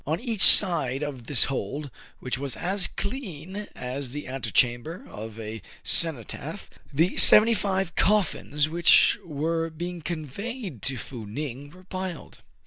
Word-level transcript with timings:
On 0.07 0.19
each 0.19 0.41
side 0.41 1.03
of 1.03 1.27
this 1.27 1.43
hold, 1.43 1.91
which 2.17 2.35
was 2.39 2.55
as 2.55 2.87
clean 2.87 3.67
as 3.75 4.09
the 4.09 4.27
antechamber 4.27 5.05
of 5.07 5.39
a 5.39 5.61
cenotaph, 5.83 6.71
the 6.91 7.17
seventy 7.17 7.53
five 7.53 7.95
coffins 7.95 8.67
which 8.67 9.19
were 9.23 9.69
being 9.69 10.01
conveyed 10.01 10.81
to 10.81 10.97
Fou 10.97 11.27
Ning 11.27 11.69
were 11.69 11.83
piled. 11.83 12.39